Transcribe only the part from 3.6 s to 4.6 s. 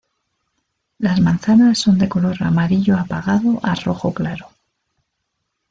a rojo claro.